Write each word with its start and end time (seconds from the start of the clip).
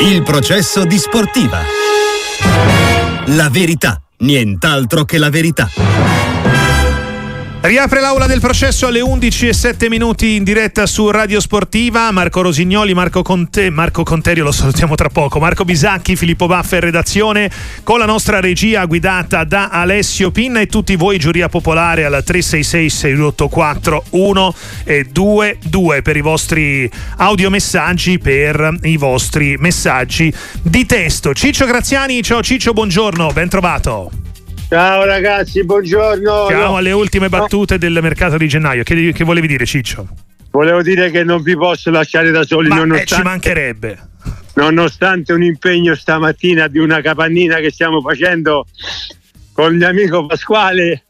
Il 0.00 0.22
processo 0.22 0.84
di 0.84 0.96
sportiva. 0.96 1.60
La 3.26 3.48
verità, 3.50 4.00
nient'altro 4.18 5.04
che 5.04 5.18
la 5.18 5.28
verità. 5.28 5.68
Riapre 7.68 8.00
l'aula 8.00 8.26
del 8.26 8.40
processo 8.40 8.86
alle 8.86 9.02
11 9.02 9.48
e 9.48 9.52
7 9.52 9.90
minuti 9.90 10.36
in 10.36 10.42
diretta 10.42 10.86
su 10.86 11.10
Radio 11.10 11.38
Sportiva. 11.38 12.10
Marco 12.12 12.40
Rosignoli, 12.40 12.94
Marco, 12.94 13.20
Conte, 13.20 13.68
Marco 13.68 14.04
Conterio 14.04 14.44
lo 14.44 14.52
salutiamo 14.52 14.94
tra 14.94 15.10
poco, 15.10 15.38
Marco 15.38 15.66
Bisacchi, 15.66 16.16
Filippo 16.16 16.46
Baffa 16.46 16.76
in 16.76 16.80
redazione 16.80 17.50
con 17.82 17.98
la 17.98 18.06
nostra 18.06 18.40
regia 18.40 18.86
guidata 18.86 19.44
da 19.44 19.68
Alessio 19.68 20.30
Pinna 20.30 20.60
e 20.60 20.66
tutti 20.66 20.96
voi 20.96 21.18
giuria 21.18 21.50
popolare 21.50 22.06
al 22.06 22.24
366 22.24 22.88
6841 22.88 24.08
1 24.12 24.54
e 24.84 25.04
22 25.04 26.00
per 26.00 26.16
i 26.16 26.22
vostri 26.22 26.90
audiomessaggi, 27.18 28.18
per 28.18 28.78
i 28.84 28.96
vostri 28.96 29.56
messaggi 29.58 30.32
di 30.62 30.86
testo. 30.86 31.34
Ciccio 31.34 31.66
Graziani, 31.66 32.22
ciao 32.22 32.42
Ciccio, 32.42 32.72
buongiorno, 32.72 33.30
ben 33.34 33.50
trovato. 33.50 34.10
Ciao 34.68 35.06
ragazzi, 35.06 35.64
buongiorno. 35.64 36.46
Siamo 36.48 36.76
alle 36.76 36.92
ultime 36.92 37.30
battute 37.30 37.74
no. 37.74 37.80
del 37.80 37.98
mercato 38.02 38.36
di 38.36 38.46
gennaio. 38.48 38.82
Che, 38.82 39.12
che, 39.14 39.24
volevi 39.24 39.46
dire, 39.46 39.64
Ciccio? 39.64 40.06
Volevo 40.50 40.82
dire 40.82 41.10
che 41.10 41.24
non 41.24 41.40
vi 41.40 41.56
posso 41.56 41.90
lasciare 41.90 42.30
da 42.30 42.44
soli. 42.44 42.68
Ma 42.68 42.74
eh, 42.74 42.78
nonostante, 42.80 43.14
eh, 43.14 43.16
ci 43.16 43.22
mancherebbe. 43.22 43.98
Nonostante 44.56 45.32
un 45.32 45.42
impegno 45.42 45.94
stamattina 45.94 46.68
di 46.68 46.78
una 46.80 47.00
capannina 47.00 47.60
che 47.60 47.70
stiamo 47.70 48.02
facendo 48.02 48.66
con 49.54 49.72
il 49.72 49.78
mio 49.78 49.88
amico 49.88 50.26
Pasquale. 50.26 51.04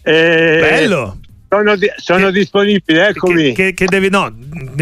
Eh, 0.00 0.58
Bello! 0.60 1.18
Sono, 1.50 1.76
di, 1.76 1.86
sono 1.96 2.26
che, 2.28 2.32
disponibile, 2.32 3.08
eccomi. 3.08 3.52
Che, 3.52 3.74
che, 3.74 3.84
devi, 3.84 4.08
no, 4.08 4.34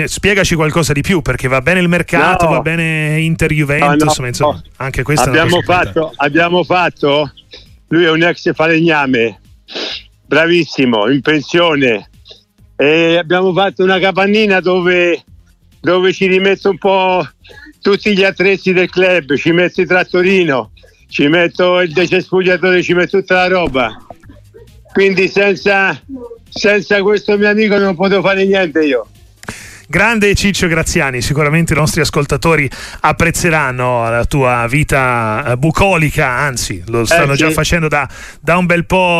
spiegaci 0.04 0.54
qualcosa 0.54 0.92
di 0.92 1.00
più 1.00 1.22
perché 1.22 1.48
va 1.48 1.60
bene 1.60 1.80
il 1.80 1.88
mercato, 1.88 2.44
no. 2.44 2.52
va 2.52 2.60
bene 2.60 3.20
Inter 3.20 3.52
Juventus, 3.52 4.16
no, 4.16 4.22
no, 4.22 4.28
insomma, 4.28 4.62
anche 4.76 5.02
questo 5.02 5.28
abbiamo 5.28 5.60
fatto, 5.60 6.12
abbiamo 6.16 6.62
fatto 6.62 7.30
lui 7.92 8.04
è 8.04 8.10
un 8.10 8.22
ex 8.22 8.54
falegname, 8.54 9.38
bravissimo, 10.26 11.10
in 11.10 11.20
pensione. 11.20 12.08
E 12.74 13.18
abbiamo 13.18 13.52
fatto 13.52 13.82
una 13.82 13.98
capannina 13.98 14.60
dove, 14.60 15.22
dove 15.78 16.12
ci 16.14 16.26
rimetto 16.26 16.70
un 16.70 16.78
po' 16.78 17.28
tutti 17.82 18.16
gli 18.16 18.24
attrezzi 18.24 18.72
del 18.72 18.88
club, 18.88 19.34
ci 19.34 19.52
metto 19.52 19.82
il 19.82 19.86
trattorino, 19.86 20.72
ci 21.08 21.28
metto 21.28 21.80
il 21.80 21.92
decespugliatore, 21.92 22.82
ci 22.82 22.94
metto 22.94 23.18
tutta 23.18 23.34
la 23.34 23.48
roba. 23.48 24.06
Quindi 24.90 25.28
senza, 25.28 26.00
senza 26.48 27.02
questo 27.02 27.36
mio 27.36 27.50
amico 27.50 27.76
non 27.76 27.94
potevo 27.94 28.22
fare 28.22 28.46
niente 28.46 28.82
io. 28.84 29.06
Grande 29.88 30.34
Ciccio 30.34 30.68
Graziani, 30.68 31.20
sicuramente 31.20 31.72
i 31.72 31.76
nostri 31.76 32.00
ascoltatori 32.00 32.70
apprezzeranno 33.00 34.08
la 34.08 34.24
tua 34.24 34.66
vita 34.68 35.44
eh, 35.44 35.56
bucolica, 35.56 36.28
anzi 36.28 36.82
lo 36.86 37.04
stanno 37.04 37.32
eh, 37.32 37.36
sì. 37.36 37.42
già 37.42 37.50
facendo 37.50 37.88
da, 37.88 38.08
da, 38.40 38.56
un 38.56 38.66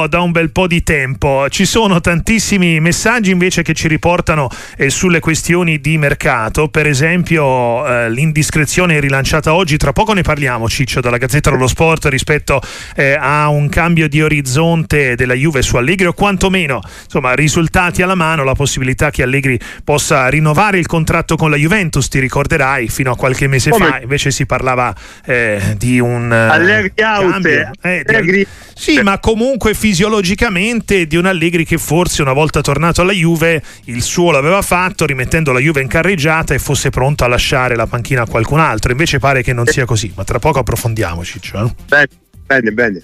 da, 0.08 0.20
un 0.20 0.30
bel 0.30 0.50
po', 0.50 0.66
di 0.66 0.82
tempo. 0.82 1.48
Ci 1.48 1.66
sono 1.66 2.00
tantissimi 2.00 2.80
messaggi 2.80 3.32
invece 3.32 3.62
che 3.62 3.74
ci 3.74 3.88
riportano 3.88 4.48
eh, 4.76 4.88
sulle 4.88 5.20
questioni 5.20 5.80
di 5.80 5.98
mercato, 5.98 6.68
per 6.68 6.86
esempio 6.86 7.86
eh, 7.86 8.10
l'indiscrezione 8.10 9.00
rilanciata 9.00 9.52
oggi, 9.52 9.76
tra 9.76 9.92
poco 9.92 10.12
ne 10.12 10.22
parliamo 10.22 10.68
Ciccio 10.68 11.00
dalla 11.00 11.18
Gazzetta 11.18 11.50
dello 11.50 11.66
Sport 11.66 12.06
rispetto 12.06 12.62
eh, 12.94 13.16
a 13.18 13.48
un 13.48 13.68
cambio 13.68 14.08
di 14.08 14.22
orizzonte 14.22 15.16
della 15.16 15.34
Juve 15.34 15.60
su 15.60 15.76
Allegri 15.76 16.06
o 16.06 16.12
quantomeno 16.12 16.80
insomma 17.04 17.34
risultati 17.34 18.00
alla 18.00 18.14
mano, 18.14 18.44
la 18.44 18.54
possibilità 18.54 19.10
che 19.10 19.22
Allegri 19.22 19.58
possa 19.84 20.28
rinnovare 20.28 20.51
rinnovare 20.52 20.78
il 20.78 20.86
contratto 20.86 21.36
con 21.36 21.50
la 21.50 21.56
Juventus, 21.56 22.08
ti 22.08 22.18
ricorderai, 22.18 22.88
fino 22.88 23.10
a 23.10 23.16
qualche 23.16 23.46
mese 23.46 23.70
Come? 23.70 23.86
fa 23.86 24.00
invece 24.00 24.30
si 24.30 24.46
parlava 24.46 24.94
eh, 25.24 25.74
di 25.76 25.98
un 25.98 26.32
eh, 26.32 26.36
Allegri 26.36 26.92
cambio. 26.94 27.70
Eh, 27.80 28.04
Allegri. 28.06 28.46
Sì, 28.74 29.00
ma 29.00 29.18
comunque 29.18 29.74
fisiologicamente 29.74 31.06
di 31.06 31.16
un 31.16 31.26
Allegri 31.26 31.64
che 31.64 31.78
forse 31.78 32.22
una 32.22 32.32
volta 32.32 32.60
tornato 32.60 33.00
alla 33.00 33.12
Juve 33.12 33.62
il 33.84 34.02
suo 34.02 34.30
l'aveva 34.30 34.62
fatto 34.62 35.06
rimettendo 35.06 35.52
la 35.52 35.58
Juve 35.58 35.80
in 35.80 35.88
carreggiata 35.88 36.54
e 36.54 36.58
fosse 36.58 36.90
pronto 36.90 37.24
a 37.24 37.28
lasciare 37.28 37.74
la 37.74 37.86
panchina 37.86 38.22
a 38.22 38.26
qualcun 38.26 38.60
altro. 38.60 38.90
Invece 38.90 39.18
pare 39.18 39.42
che 39.42 39.52
non 39.52 39.66
sia 39.66 39.84
così, 39.84 40.12
ma 40.14 40.24
tra 40.24 40.38
poco 40.38 40.58
approfondiamoci. 40.58 41.40
Cioè. 41.40 41.64
Bene, 41.86 42.08
bene, 42.46 42.70
bene. 42.72 43.02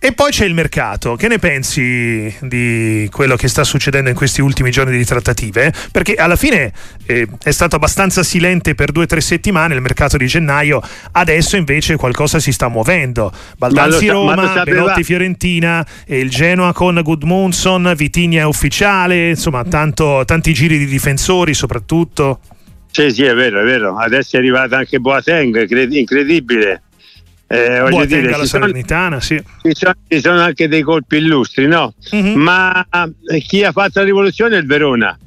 E 0.00 0.12
poi 0.12 0.30
c'è 0.30 0.44
il 0.44 0.54
mercato. 0.54 1.16
Che 1.16 1.26
ne 1.26 1.38
pensi 1.38 2.32
di 2.40 3.08
quello 3.10 3.34
che 3.34 3.48
sta 3.48 3.64
succedendo 3.64 4.08
in 4.08 4.14
questi 4.14 4.40
ultimi 4.40 4.70
giorni 4.70 4.96
di 4.96 5.04
trattative? 5.04 5.72
Perché 5.90 6.14
alla 6.14 6.36
fine 6.36 6.72
eh, 7.04 7.26
è 7.42 7.50
stato 7.50 7.76
abbastanza 7.76 8.22
silente 8.22 8.74
per 8.76 8.92
due 8.92 9.04
o 9.04 9.06
tre 9.06 9.20
settimane 9.20 9.74
il 9.74 9.80
mercato 9.80 10.16
di 10.16 10.26
gennaio, 10.26 10.80
adesso 11.12 11.56
invece 11.56 11.96
qualcosa 11.96 12.38
si 12.38 12.52
sta 12.52 12.68
muovendo. 12.68 13.32
Baldanzi 13.56 14.06
sa- 14.06 14.12
Roma, 14.12 14.62
Belotti 14.62 15.02
Fiorentina, 15.02 15.84
il 16.06 16.30
Genoa 16.30 16.72
con 16.72 17.00
Gudmundsson, 17.02 17.92
Vitigna 17.96 18.42
è 18.42 18.44
ufficiale, 18.44 19.30
insomma 19.30 19.64
tanto, 19.64 20.22
tanti 20.24 20.52
giri 20.52 20.78
di 20.78 20.86
difensori 20.86 21.54
soprattutto. 21.54 22.40
Sì, 22.90 23.10
sì, 23.10 23.24
è 23.24 23.34
vero, 23.34 23.60
è 23.60 23.64
vero. 23.64 23.96
Adesso 23.96 24.36
è 24.36 24.38
arrivato 24.38 24.76
anche 24.76 24.98
Boateng, 24.98 25.68
incredibile 25.90 26.82
eh, 27.50 27.80
voglio 27.80 28.04
dire, 28.04 28.28
la 28.28 28.44
Salernitana, 28.44 29.20
sì. 29.20 29.42
Ci 29.62 29.72
sono, 29.74 29.94
ci 30.06 30.20
sono, 30.20 30.40
anche 30.40 30.68
dei 30.68 30.82
colpi 30.82 31.16
illustri, 31.16 31.66
no? 31.66 31.94
Mm-hmm. 32.14 32.38
Ma 32.38 32.86
eh, 33.30 33.40
chi 33.40 33.64
ha 33.64 33.72
fatto 33.72 34.00
la 34.00 34.04
rivoluzione 34.04 34.56
è 34.56 34.60
il 34.60 34.66
Verona. 34.66 35.18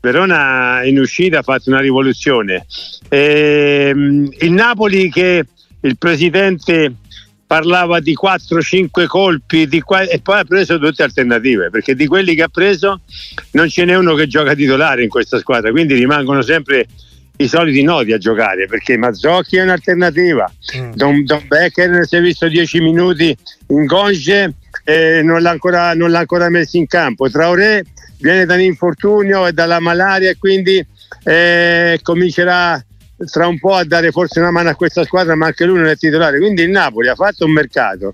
Verona 0.00 0.82
in 0.82 0.98
uscita 0.98 1.38
ha 1.38 1.42
fatto 1.42 1.70
una 1.70 1.78
rivoluzione. 1.78 2.66
E, 3.08 3.86
ehm, 3.88 4.28
il 4.40 4.50
Napoli 4.50 5.10
che 5.10 5.44
il 5.82 5.96
presidente 5.96 6.92
parlava 7.46 8.00
di 8.00 8.16
4-5 8.20 9.06
colpi 9.06 9.68
di 9.68 9.80
qua, 9.80 10.02
e 10.02 10.20
poi 10.20 10.40
ha 10.40 10.44
preso 10.44 10.78
tutte 10.78 11.02
alternative 11.02 11.68
perché 11.70 11.96
di 11.96 12.06
quelli 12.06 12.36
che 12.36 12.44
ha 12.44 12.48
preso 12.48 13.00
non 13.52 13.68
ce 13.68 13.84
n'è 13.84 13.96
uno 13.96 14.14
che 14.14 14.28
gioca 14.28 14.54
titolare 14.54 15.02
in 15.02 15.08
questa 15.08 15.36
squadra 15.38 15.72
quindi 15.72 15.94
rimangono 15.94 16.42
sempre 16.42 16.86
i 17.40 17.48
soliti 17.48 17.82
nodi 17.82 18.12
a 18.12 18.18
giocare 18.18 18.66
perché 18.66 18.96
Mazzocchi 18.96 19.56
è 19.56 19.62
un'alternativa 19.62 20.50
mm. 20.76 20.92
Don, 20.92 21.24
Don, 21.24 21.42
Becker 21.46 22.06
si 22.06 22.16
è 22.16 22.20
visto 22.20 22.48
10 22.48 22.80
minuti 22.80 23.36
in 23.68 23.86
Gonge 23.86 24.54
e 24.84 25.22
non 25.22 25.40
l'ha, 25.40 25.50
ancora, 25.50 25.94
non 25.94 26.10
l'ha 26.10 26.18
ancora 26.18 26.48
messo 26.50 26.76
in 26.76 26.86
campo 26.86 27.30
Traoré 27.30 27.82
viene 28.18 28.44
da 28.44 28.54
un 28.54 28.60
infortunio 28.60 29.46
e 29.46 29.52
dalla 29.52 29.80
malaria 29.80 30.30
e 30.30 30.36
quindi 30.38 30.84
eh, 31.24 31.98
comincerà 32.02 32.82
tra 33.30 33.46
un 33.46 33.58
po' 33.58 33.74
a 33.74 33.84
dare 33.84 34.10
forse 34.10 34.40
una 34.40 34.50
mano 34.50 34.68
a 34.68 34.74
questa 34.74 35.04
squadra 35.04 35.34
ma 35.34 35.46
anche 35.46 35.64
lui 35.64 35.78
non 35.78 35.86
è 35.86 35.96
titolare 35.96 36.38
quindi 36.38 36.62
il 36.62 36.70
Napoli 36.70 37.08
ha 37.08 37.14
fatto 37.14 37.46
un 37.46 37.52
mercato 37.52 38.12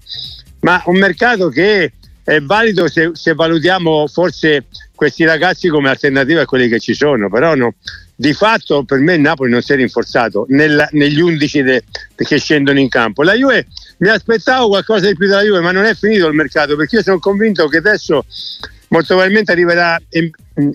ma 0.60 0.80
un 0.86 0.98
mercato 0.98 1.48
che 1.48 1.92
è 2.22 2.40
valido 2.40 2.88
se, 2.88 3.10
se 3.12 3.34
valutiamo 3.34 4.06
forse 4.06 4.66
questi 4.94 5.24
ragazzi 5.24 5.68
come 5.68 5.88
alternativa 5.88 6.42
a 6.42 6.46
quelli 6.46 6.68
che 6.68 6.78
ci 6.80 6.94
sono 6.94 7.28
però 7.28 7.54
no, 7.54 7.74
di 8.18 8.32
fatto 8.32 8.82
per 8.84 8.98
me 8.98 9.14
il 9.14 9.20
Napoli 9.20 9.50
non 9.50 9.60
si 9.60 9.74
è 9.74 9.76
rinforzato 9.76 10.46
nella, 10.48 10.88
negli 10.92 11.20
11 11.20 11.62
de, 11.62 11.84
che 12.16 12.38
scendono 12.38 12.80
in 12.80 12.88
campo. 12.88 13.22
La 13.22 13.34
Juve 13.34 13.66
mi 13.98 14.08
aspettavo 14.08 14.68
qualcosa 14.68 15.06
di 15.06 15.14
più 15.14 15.28
dalla 15.28 15.42
Juve, 15.42 15.60
ma 15.60 15.70
non 15.70 15.84
è 15.84 15.94
finito 15.94 16.26
il 16.26 16.34
mercato 16.34 16.76
perché 16.76 16.96
io 16.96 17.02
sono 17.02 17.18
convinto 17.18 17.68
che 17.68 17.76
adesso 17.76 18.24
molto 18.88 19.08
probabilmente 19.08 19.52
arriverà 19.52 20.00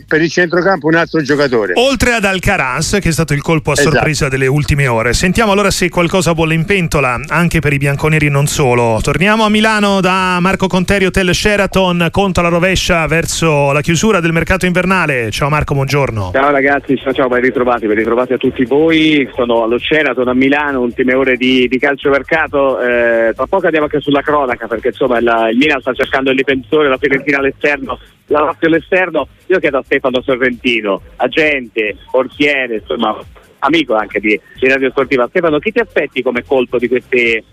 per 0.08 0.22
il 0.22 0.30
centrocampo 0.30 0.88
un 0.88 0.96
altro 0.96 1.22
giocatore. 1.22 1.74
Oltre 1.76 2.14
ad 2.14 2.24
Alcaraz, 2.24 3.00
che 3.02 3.10
è 3.10 3.12
stato 3.12 3.34
il 3.34 3.42
colpo 3.42 3.72
a 3.72 3.74
esatto. 3.74 3.92
sorpresa 3.92 4.28
delle 4.28 4.48
ultime 4.48 4.88
ore. 4.88 5.14
Sentiamo 5.14 5.52
allora 5.52 5.72
se 5.72 5.90
qualcosa 5.90 6.34
bolle 6.34 6.54
in 6.54 6.66
pentola, 6.66 7.20
anche 7.28 7.60
per 7.60 7.74
i 7.74 7.78
bianconeri 7.78 8.30
non 8.30 8.46
solo. 8.46 9.00
Torniamo 9.02 9.44
a 9.44 9.50
Milano 9.50 10.00
da 10.00 10.38
Marco 10.40 10.68
Conteri, 10.68 11.06
Hotel 11.06 11.34
Sheraton, 11.34 12.10
conto 12.12 12.42
alla 12.42 12.50
rovescia 12.50 13.08
verso 13.08 13.72
la 13.72 13.82
chiusura 13.82 14.20
del 14.20 14.34
mercato 14.34 14.66
invernale. 14.66 15.32
Ciao 15.32 15.50
Marco, 15.50 15.74
buongiorno. 15.74 16.32
Ciao 16.34 16.52
ragazzi, 16.52 16.96
ciao, 16.98 17.14
ciao 17.14 17.28
ben 17.28 17.42
ritrovati, 17.42 17.88
ben 17.88 17.96
ritrovati 17.96 18.34
a 18.34 18.38
tutti 18.38 18.64
voi. 18.66 19.28
Sono 19.34 19.64
allo 19.64 19.80
Sheraton 19.80 20.28
a 20.28 20.34
Milano, 20.34 20.82
ultime 20.82 21.16
ore 21.16 21.38
di, 21.38 21.68
di 21.68 21.80
calciomercato. 21.80 22.80
Eh, 22.80 23.34
tra 23.36 23.48
poco 23.48 23.66
andiamo 23.66 23.86
anche 23.86 24.00
sulla 24.00 24.22
cronaca, 24.22 24.68
perché 24.68 24.90
insomma 24.90 25.18
il, 25.18 25.50
il 25.52 25.58
Milan 25.58 25.82
sta 25.82 25.94
cercando 25.94 26.30
il 26.30 26.36
difensore, 26.36 26.88
la 26.88 26.98
Fiorentina 26.98 27.40
all'esterno, 27.40 28.00
la 28.28 28.42
Lazio 28.42 28.68
all'esterno. 28.68 29.28
Io 29.48 29.60
chiedo 29.60 29.71
a 29.78 29.84
Stefano 29.84 30.22
Sorrentino, 30.22 31.02
agente, 31.18 31.98
portiere, 32.10 32.76
insomma, 32.76 33.18
amico 33.60 33.96
anche 33.96 34.20
di, 34.20 34.40
di 34.60 34.68
Radio 34.68 34.90
Sportiva. 34.90 35.28
Stefano, 35.28 35.60
chi 35.60 35.72
ti 35.72 35.80
aspetti 35.80 36.22
come 36.22 36.44
colpo 36.44 36.78
di 36.78 36.88
queste, 36.88 37.44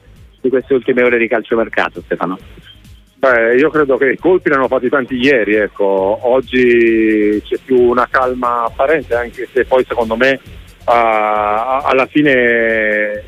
di 0.40 0.48
queste 0.48 0.74
ultime 0.74 1.02
ore 1.02 1.18
di 1.18 1.28
calciomercato, 1.28 2.00
Stefano? 2.02 2.38
Beh, 3.18 3.56
io 3.56 3.68
credo 3.70 3.96
che 3.96 4.12
i 4.12 4.16
colpi 4.16 4.48
ne 4.48 4.54
hanno 4.54 4.68
fatti 4.68 4.88
tanti 4.88 5.16
ieri, 5.16 5.56
ecco. 5.56 6.18
oggi 6.22 7.42
c'è 7.44 7.56
più 7.64 7.80
una 7.80 8.06
calma 8.08 8.64
apparente, 8.64 9.14
anche 9.16 9.48
se 9.52 9.64
poi 9.64 9.84
secondo 9.84 10.14
me 10.14 10.38
uh, 10.84 10.84
alla 10.84 12.06
fine 12.06 13.24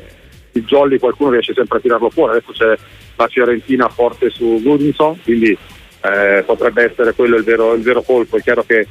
il 0.53 0.63
Jolly 0.63 0.97
qualcuno 0.97 1.31
riesce 1.31 1.53
sempre 1.53 1.77
a 1.77 1.81
tirarlo 1.81 2.09
fuori, 2.09 2.37
adesso 2.37 2.53
c'è 2.53 2.73
la 3.17 3.27
Fiorentina 3.27 3.89
forte 3.89 4.29
su 4.29 4.61
Goodinson, 4.63 5.19
quindi 5.23 5.57
eh, 6.01 6.43
potrebbe 6.45 6.83
essere 6.83 7.13
quello 7.13 7.37
il 7.37 7.43
vero, 7.43 7.73
il 7.73 7.81
vero 7.81 8.01
colpo. 8.01 8.37
È 8.37 8.41
chiaro 8.41 8.63
che 8.63 8.87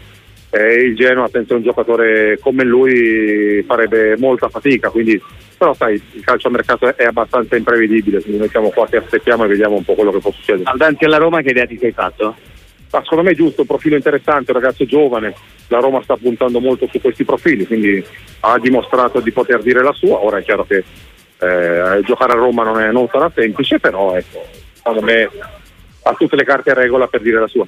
eh, 0.51 0.75
il 0.75 0.97
Genoa 0.97 1.29
senza 1.29 1.55
un 1.55 1.63
giocatore 1.63 2.39
come 2.41 2.65
lui 2.65 3.63
farebbe 3.67 4.17
molta 4.19 4.49
fatica, 4.49 4.91
quindi, 4.91 5.21
però 5.57 5.73
sai, 5.75 6.01
il 6.13 6.25
calcio 6.25 6.49
a 6.49 6.51
mercato 6.51 6.97
è 6.97 7.05
abbastanza 7.05 7.57
imprevedibile, 7.57 8.21
quindi 8.21 8.39
noi 8.39 8.49
siamo 8.49 8.71
qua 8.71 8.87
che 8.89 8.97
aspettiamo 8.97 9.45
e 9.45 9.49
vediamo 9.49 9.77
un 9.77 9.85
po' 9.85 9.95
quello 9.95 10.11
che 10.11 10.19
può 10.19 10.33
succedere. 10.33 10.69
Aldanti 10.69 11.05
alla 11.05 11.19
Roma 11.19 11.41
che 11.41 11.51
idea 11.51 11.67
ti 11.67 11.79
sei 11.79 11.93
fatto? 11.93 12.35
Ma 12.93 13.01
secondo 13.03 13.23
me 13.23 13.31
è 13.31 13.37
giusto, 13.37 13.61
un 13.61 13.69
profilo 13.69 13.95
interessante, 13.95 14.51
un 14.51 14.59
ragazzo 14.59 14.85
giovane, 14.85 15.33
la 15.69 15.79
Roma 15.79 16.03
sta 16.03 16.17
puntando 16.17 16.59
molto 16.59 16.89
su 16.91 17.01
questi 17.01 17.25
profili, 17.25 17.65
quindi 17.65 18.05
ha 18.41 18.59
dimostrato 18.59 19.21
di 19.21 19.31
poter 19.31 19.63
dire 19.63 19.81
la 19.81 19.93
sua, 19.93 20.25
ora 20.25 20.39
è 20.39 20.43
chiaro 20.43 20.65
che 20.65 20.79
eh, 20.79 22.01
giocare 22.03 22.33
a 22.33 22.37
Roma 22.37 22.65
non, 22.65 22.81
è, 22.81 22.91
non 22.91 23.07
sarà 23.09 23.31
semplice, 23.33 23.79
però 23.79 24.17
ecco, 24.17 24.45
secondo 24.73 25.03
me 25.03 25.31
ha 26.03 26.15
tutte 26.15 26.37
le 26.37 26.45
carte 26.45 26.71
a 26.71 26.75
regola 26.75 27.07
per 27.07 27.21
dire 27.21 27.41
la 27.41 27.49
sua 27.49 27.67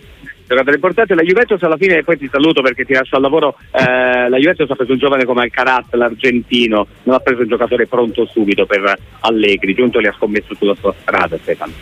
giocatore 0.52 0.74
importante. 0.76 1.14
La 1.14 1.22
Juventus 1.22 1.62
alla 1.62 1.76
fine, 1.76 2.02
poi 2.02 2.18
ti 2.18 2.28
saluto 2.30 2.62
perché 2.62 2.84
ti 2.84 2.92
lascio 2.92 3.16
al 3.16 3.22
lavoro. 3.22 3.56
Eh, 3.70 4.28
la 4.28 4.36
Juventus 4.36 4.70
ha 4.70 4.74
preso 4.74 4.92
un 4.92 4.98
giovane 4.98 5.24
come 5.24 5.42
Alcaraz, 5.42 5.92
l'argentino, 5.92 6.86
non 7.04 7.14
ha 7.14 7.20
preso 7.20 7.42
un 7.42 7.48
giocatore 7.48 7.86
pronto 7.86 8.26
subito 8.26 8.66
per 8.66 8.96
Allegri. 9.20 9.74
Giunto 9.74 9.98
li 9.98 10.06
ha 10.06 10.12
scommesso 10.12 10.54
sulla 10.54 10.74
sua 10.74 10.94
strada, 11.00 11.36
Stefano. 11.38 11.72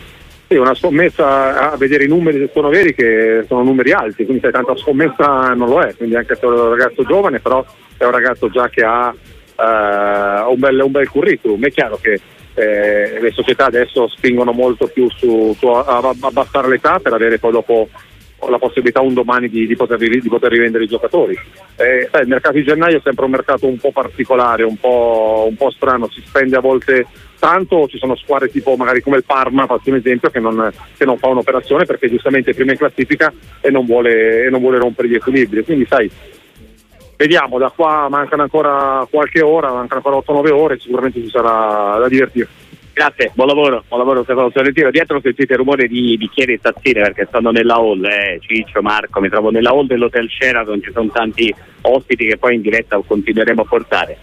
Sì, 0.47 0.57
una 0.57 0.75
scommessa 0.75 1.71
a 1.71 1.77
vedere 1.77 2.03
i 2.03 2.09
numeri 2.09 2.39
se 2.39 2.49
sono 2.53 2.67
veri 2.67 2.93
che 2.93 3.45
sono 3.47 3.63
numeri 3.63 3.93
alti, 3.93 4.25
quindi 4.25 4.41
sai, 4.41 4.51
tanta 4.51 4.75
scommessa 4.75 5.53
non 5.53 5.69
lo 5.69 5.79
è, 5.79 5.95
quindi 5.95 6.17
anche 6.17 6.35
se 6.35 6.41
è 6.41 6.45
un 6.45 6.71
ragazzo 6.71 7.05
giovane, 7.05 7.39
però 7.39 7.65
è 7.95 8.03
un 8.03 8.11
ragazzo 8.11 8.49
già 8.49 8.67
che 8.67 8.83
ha 8.83 9.07
uh, 9.07 10.51
un, 10.51 10.59
bel, 10.59 10.81
un, 10.81 10.91
bel, 10.91 11.07
curriculum. 11.07 11.63
È 11.65 11.71
chiaro 11.71 11.97
che 12.01 12.19
eh, 12.53 13.19
le 13.19 13.31
società 13.31 13.65
adesso 13.65 14.07
spingono 14.07 14.51
molto 14.51 14.87
più 14.87 15.09
su, 15.09 15.55
su 15.57 15.67
abbassare 15.67 16.67
l'età 16.69 16.99
per 16.99 17.13
avere 17.13 17.39
poi 17.39 17.51
dopo 17.51 17.89
la 18.49 18.57
possibilità 18.57 19.01
un 19.01 19.13
domani 19.13 19.49
di, 19.49 19.67
di, 19.67 19.75
poter, 19.75 19.97
di 19.97 20.29
poter, 20.29 20.51
rivendere 20.51 20.85
i 20.85 20.87
giocatori. 20.87 21.37
Eh, 21.75 22.07
sai, 22.11 22.23
il 22.23 22.27
mercato 22.27 22.55
di 22.55 22.63
gennaio 22.63 22.97
è 22.97 23.01
sempre 23.03 23.25
un 23.25 23.31
mercato 23.31 23.67
un 23.67 23.77
po' 23.77 23.91
particolare, 23.91 24.63
un 24.63 24.77
po', 24.77 25.45
un 25.47 25.55
po', 25.55 25.69
strano, 25.71 26.09
si 26.09 26.21
spende 26.25 26.55
a 26.55 26.61
volte 26.61 27.05
tanto, 27.37 27.87
ci 27.87 27.97
sono 27.97 28.15
squadre 28.15 28.49
tipo 28.49 28.75
magari 28.75 29.01
come 29.01 29.17
il 29.17 29.25
Parma, 29.25 29.65
faccio 29.65 29.89
un 29.89 29.97
esempio, 29.97 30.29
che 30.29 30.39
non, 30.39 30.71
che 30.97 31.05
non 31.05 31.17
fa 31.17 31.27
un'operazione 31.27 31.85
perché 31.85 32.09
giustamente 32.09 32.51
è 32.51 32.53
prima 32.53 32.71
in 32.71 32.77
classifica 32.77 33.31
e 33.59 33.69
non 33.69 33.85
vuole, 33.85 34.45
e 34.45 34.49
non 34.49 34.61
vuole 34.61 34.79
rompere 34.79 35.07
gli 35.07 35.15
equilibri. 35.15 35.63
Quindi 35.63 35.85
sai, 35.87 36.09
vediamo, 37.21 37.59
da 37.59 37.69
qua 37.69 38.07
mancano 38.09 38.41
ancora 38.41 39.05
qualche 39.09 39.41
ora, 39.41 39.71
mancano 39.71 40.01
ancora 40.03 40.39
8-9 40.39 40.51
ore, 40.51 40.79
sicuramente 40.79 41.21
ci 41.21 41.29
sarà 41.29 41.99
da 41.99 42.07
divertirsi. 42.07 42.69
Grazie, 42.93 43.31
buon 43.35 43.47
lavoro, 43.47 43.83
buon 43.87 43.99
lavoro 43.99 44.23
Stefano 44.23 44.49
Sorrentino. 44.51 44.89
Dietro 44.89 45.21
sentite 45.21 45.53
il 45.53 45.59
rumore 45.59 45.87
di 45.87 46.17
bicchieri 46.17 46.53
e 46.53 46.59
tazzine 46.59 47.01
perché 47.01 47.25
stanno 47.27 47.51
nella 47.51 47.75
hall, 47.75 48.03
eh. 48.03 48.39
Ciccio, 48.41 48.81
Marco, 48.81 49.21
mi 49.21 49.29
trovo 49.29 49.51
nella 49.51 49.69
hall 49.69 49.85
dell'Hotel 49.85 50.27
Sheraton, 50.29 50.81
ci 50.81 50.91
sono 50.91 51.09
tanti 51.09 51.53
ospiti 51.81 52.25
che 52.25 52.37
poi 52.37 52.55
in 52.55 52.61
diretta 52.61 52.99
continueremo 53.05 53.61
a 53.61 53.65
portare. 53.65 54.19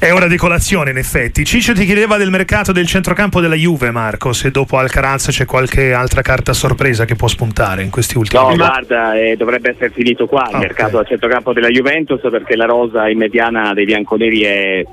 È 0.00 0.12
ora 0.12 0.28
di 0.28 0.36
colazione, 0.36 0.90
in 0.90 0.96
effetti. 0.96 1.44
Ciccio 1.44 1.72
ti 1.72 1.84
chiedeva 1.84 2.16
del 2.16 2.30
mercato 2.30 2.70
del 2.70 2.86
centrocampo 2.86 3.40
della 3.40 3.56
Juve, 3.56 3.90
Marco, 3.90 4.32
se 4.32 4.52
dopo 4.52 4.76
Alcaraz 4.78 5.26
c'è 5.30 5.44
qualche 5.44 5.92
altra 5.92 6.22
carta 6.22 6.52
sorpresa 6.52 7.04
che 7.04 7.16
può 7.16 7.26
spuntare 7.26 7.82
in 7.82 7.90
questi 7.90 8.16
ultimi 8.16 8.44
No, 8.44 8.54
guarda, 8.54 9.18
eh, 9.18 9.34
dovrebbe 9.34 9.70
essere 9.70 9.90
finito 9.90 10.28
qua 10.28 10.42
il 10.42 10.50
okay. 10.50 10.60
mercato 10.60 10.98
del 10.98 11.06
centrocampo 11.08 11.52
della 11.52 11.66
Juventus 11.66 12.20
perché 12.30 12.54
la 12.54 12.66
rosa 12.66 13.08
in 13.08 13.18
mediana 13.18 13.74
dei 13.74 13.86
bianconeri 13.86 14.42
è, 14.42 14.84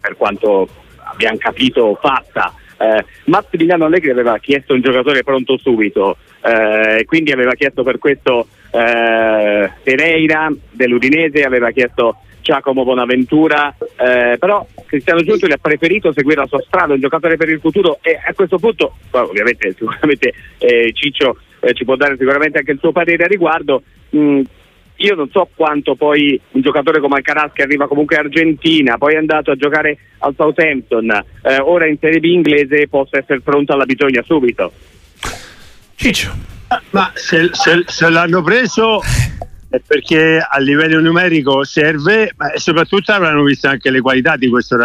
per 0.00 0.16
quanto 0.16 0.66
abbiamo 1.04 1.36
capito, 1.36 1.98
fatta. 2.00 2.54
Eh, 2.78 3.04
Massimiliano 3.24 3.84
Allegri 3.84 4.08
aveva 4.08 4.38
chiesto 4.38 4.72
un 4.72 4.80
giocatore 4.80 5.22
pronto 5.22 5.58
subito, 5.58 6.16
eh, 6.42 7.04
quindi 7.04 7.30
aveva 7.30 7.52
chiesto 7.52 7.82
per 7.82 7.98
questo 7.98 8.46
eh, 8.70 9.70
Pereira 9.82 10.50
dell'Udinese, 10.70 11.42
aveva 11.42 11.70
chiesto 11.72 12.20
Giacomo 12.46 12.84
Bonaventura, 12.84 13.74
eh, 13.76 14.36
però 14.38 14.64
Cristiano 14.86 15.20
Giunto 15.22 15.46
ha 15.46 15.58
preferito 15.60 16.12
seguire 16.12 16.42
la 16.42 16.46
sua 16.46 16.62
strada, 16.64 16.94
un 16.94 17.00
giocatore 17.00 17.36
per 17.36 17.48
il 17.48 17.58
futuro 17.58 17.98
e 18.02 18.16
a 18.24 18.32
questo 18.34 18.56
punto, 18.56 18.94
ovviamente 19.10 19.72
sicuramente 19.76 20.32
eh, 20.58 20.92
Ciccio 20.92 21.38
eh, 21.58 21.74
ci 21.74 21.84
può 21.84 21.96
dare 21.96 22.16
sicuramente 22.16 22.58
anche 22.58 22.70
il 22.70 22.78
suo 22.78 22.92
parere 22.92 23.24
a 23.24 23.26
riguardo, 23.26 23.82
mh, 24.10 24.42
io 24.98 25.14
non 25.16 25.28
so 25.28 25.48
quanto 25.56 25.96
poi 25.96 26.40
un 26.52 26.60
giocatore 26.60 27.00
come 27.00 27.16
Alcaraz 27.16 27.50
che 27.52 27.62
arriva 27.62 27.88
comunque 27.88 28.14
in 28.14 28.26
Argentina, 28.26 28.96
poi 28.96 29.14
è 29.14 29.18
andato 29.18 29.50
a 29.50 29.56
giocare 29.56 29.98
al 30.18 30.34
Southampton, 30.36 31.10
eh, 31.42 31.58
ora 31.58 31.88
in 31.88 31.98
Serie 31.98 32.20
B 32.20 32.26
inglese 32.26 32.86
possa 32.86 33.18
essere 33.18 33.40
pronto 33.40 33.72
alla 33.72 33.86
bisogna 33.86 34.22
subito. 34.22 34.70
Ciccio. 35.96 36.30
Ma 36.90 37.10
se, 37.14 37.48
se, 37.52 37.82
se 37.86 38.08
l'hanno 38.08 38.42
preso 38.42 39.00
perché 39.86 40.38
a 40.38 40.58
livello 40.58 41.00
numerico 41.00 41.64
serve, 41.64 42.32
ma 42.36 42.52
soprattutto 42.56 43.12
avranno 43.12 43.42
visto 43.42 43.68
anche 43.68 43.90
le 43.90 44.00
qualità 44.00 44.36
di 44.36 44.48
questo, 44.48 44.76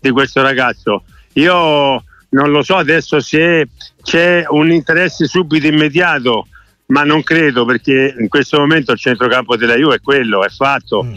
di 0.00 0.10
questo 0.10 0.42
ragazzo. 0.42 1.04
Io 1.34 2.02
non 2.30 2.50
lo 2.50 2.62
so 2.62 2.76
adesso 2.76 3.20
se 3.20 3.68
c'è 4.02 4.44
un 4.48 4.70
interesse 4.70 5.26
subito 5.26 5.66
immediato 5.66 6.46
ma 6.90 7.04
non 7.04 7.22
credo 7.22 7.64
perché 7.64 8.14
in 8.18 8.28
questo 8.28 8.58
momento 8.58 8.92
il 8.92 8.98
centrocampo 8.98 9.56
della 9.56 9.76
Juve 9.76 9.96
è 9.96 10.00
quello, 10.00 10.44
è 10.44 10.48
fatto, 10.48 11.04
mm. 11.04 11.14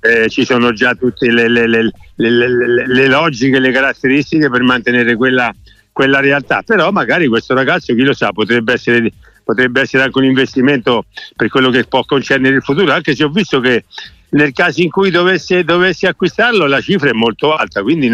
eh, 0.00 0.28
ci 0.28 0.44
sono 0.44 0.72
già 0.72 0.94
tutte 0.94 1.30
le, 1.30 1.48
le, 1.48 1.66
le, 1.66 1.90
le, 2.16 3.06
logiche, 3.08 3.58
le 3.58 3.72
caratteristiche 3.72 4.50
per 4.50 4.62
mantenere 4.62 5.16
quella, 5.16 5.52
quella, 5.92 6.20
realtà, 6.20 6.62
però 6.62 6.90
magari 6.90 7.26
questo 7.26 7.54
ragazzo, 7.54 7.94
chi 7.94 8.02
lo 8.02 8.12
sa, 8.12 8.32
potrebbe 8.32 8.74
essere, 8.74 9.10
potrebbe 9.44 9.82
essere 9.82 10.02
anche 10.02 10.18
un 10.18 10.24
investimento 10.24 11.04
per 11.36 11.48
quello 11.48 11.70
che 11.70 11.84
può 11.84 12.04
concernere 12.04 12.56
il 12.56 12.62
futuro, 12.62 12.92
anche 12.92 13.14
se 13.14 13.24
ho 13.24 13.28
visto 13.28 13.60
che 13.60 13.84
nel 14.34 14.52
caso 14.52 14.82
in 14.82 14.90
cui 14.90 15.10
dovesse, 15.10 15.64
dovessi 15.64 16.06
acquistarlo 16.06 16.66
la 16.66 16.80
cifra 16.80 17.08
è 17.08 17.12
molto 17.12 17.54
alta, 17.54 17.82
quindi 17.82 18.10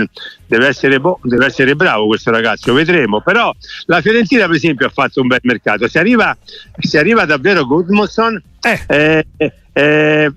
deve 0.47 0.67
essere, 0.67 1.00
bo- 1.00 1.19
deve 1.23 1.47
essere, 1.47 1.75
bravo 1.75 2.06
questo 2.06 2.31
ragazzo, 2.31 2.75
vedremo. 2.75 3.23
Però 3.23 3.55
la 3.87 4.00
Fiorentina 4.00 4.47
per 4.47 4.56
esempio 4.56 4.87
ha 4.87 4.91
fatto 4.91 5.23
un 5.23 5.29
bel 5.29 5.41
mercato, 5.43 5.88
se 5.88 5.99
arriva, 5.99 6.37
se 6.79 6.99
arriva 6.99 7.25
davvero 7.25 7.65
Goodmanson 7.65 8.43
eh. 8.61 9.25
Eh, 9.37 9.53
eh, 9.73 10.32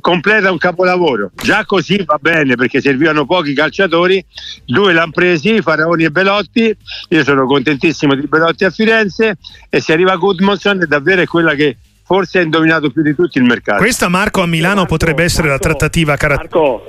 completa 0.00 0.50
un 0.50 0.58
capolavoro. 0.58 1.30
Già 1.34 1.64
così 1.64 2.02
va 2.04 2.18
bene 2.20 2.54
perché 2.56 2.80
servivano 2.80 3.24
pochi 3.24 3.54
calciatori, 3.54 4.24
due 4.64 4.92
l'hanno 4.92 5.12
presi, 5.12 5.60
Faraoni 5.62 6.04
e 6.04 6.10
Belotti. 6.10 6.76
Io 7.10 7.24
sono 7.24 7.46
contentissimo 7.46 8.14
di 8.14 8.26
Belotti 8.26 8.64
a 8.64 8.70
Firenze 8.70 9.36
e 9.68 9.80
se 9.80 9.92
arriva 9.92 10.16
Goodmanson 10.16 10.82
è 10.82 10.86
davvero 10.86 11.24
quella 11.24 11.54
che 11.54 11.76
forse 12.04 12.38
ha 12.38 12.42
indovinato 12.42 12.90
più 12.90 13.02
di 13.02 13.14
tutti 13.14 13.38
il 13.38 13.44
mercato. 13.44 13.78
Questa 13.78 14.08
Marco 14.08 14.42
a 14.42 14.46
Milano 14.46 14.74
Marco, 14.76 14.90
potrebbe 14.90 15.24
essere 15.24 15.48
Marco, 15.48 15.66
la 15.66 15.70
trattativa 15.70 16.16
caratteriale. 16.16 16.84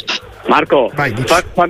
Marco, 0.47 0.89
Marco 0.89 0.91
Vai, 0.93 1.13
fa, 1.25 1.43
fa, 1.53 1.69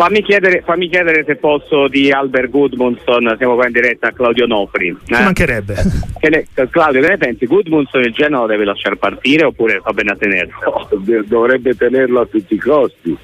fammi, 0.00 0.22
chiedere, 0.22 0.62
fammi, 0.62 0.88
chiedere, 0.88 1.24
se 1.26 1.36
posso 1.36 1.86
di 1.86 2.10
Albert 2.10 2.48
Goodmunson, 2.48 3.34
siamo 3.36 3.54
qua 3.54 3.66
in 3.66 3.72
diretta 3.72 4.08
a 4.08 4.12
Claudio 4.12 4.46
Nofri. 4.46 4.88
Eh? 4.88 5.14
Ci 5.14 5.22
mancherebbe. 5.22 5.74
Che 6.18 6.28
ne, 6.30 6.68
Claudio, 6.70 7.02
che 7.02 7.08
ne 7.08 7.18
pensi? 7.18 7.46
Goodmunson 7.46 8.00
il 8.02 8.12
Genoa 8.12 8.46
deve 8.46 8.64
lasciare 8.64 8.96
partire 8.96 9.44
oppure 9.44 9.80
va 9.82 9.92
bene 9.92 10.12
a 10.12 10.16
tenerlo? 10.16 10.88
No, 10.90 11.22
dovrebbe 11.26 11.74
tenerlo 11.74 12.20
a 12.20 12.26
tutti 12.26 12.54
i 12.54 12.58
costi. 12.58 13.16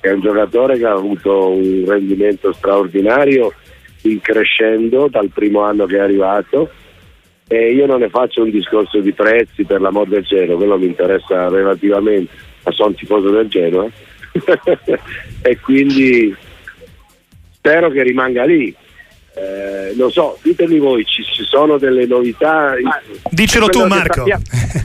È 0.00 0.10
un 0.10 0.20
giocatore 0.20 0.76
che 0.76 0.86
ha 0.86 0.92
avuto 0.92 1.50
un 1.50 1.84
rendimento 1.86 2.52
straordinario 2.52 3.52
in 4.02 4.20
crescendo 4.20 5.08
dal 5.08 5.30
primo 5.32 5.60
anno 5.60 5.86
che 5.86 5.96
è 5.96 6.00
arrivato 6.00 6.70
e 7.46 7.72
io 7.72 7.86
non 7.86 8.00
ne 8.00 8.08
faccio 8.08 8.42
un 8.42 8.50
discorso 8.50 9.00
di 9.00 9.12
prezzi 9.12 9.64
per 9.64 9.80
l'amor 9.80 10.08
del 10.08 10.26
cielo, 10.26 10.56
quello 10.56 10.78
mi 10.78 10.86
interessa 10.86 11.48
relativamente, 11.48 12.32
ma 12.64 12.72
sono 12.72 12.92
tifoso 12.92 13.30
del 13.30 13.48
Genoa 13.48 13.86
eh. 13.86 13.90
e 15.42 15.60
quindi 15.60 16.34
spero 17.52 17.90
che 17.90 18.02
rimanga 18.02 18.44
lì. 18.44 18.74
Eh, 19.36 19.96
lo 19.96 20.10
so, 20.10 20.38
ditemi 20.42 20.78
voi, 20.78 21.04
ci, 21.04 21.24
ci 21.24 21.42
sono 21.42 21.76
delle 21.76 22.06
novità? 22.06 22.72
Ah, 22.72 23.02
dicelo 23.30 23.68
tu 23.68 23.84
Marco. 23.84 24.24
Sappiamo, 24.24 24.42